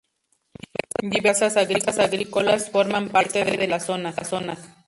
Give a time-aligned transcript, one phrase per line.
[1.13, 4.57] Diversas terrazas agrícolas forman parte del paisaje de la zona.